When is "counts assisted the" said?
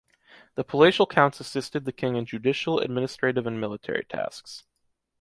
1.05-1.91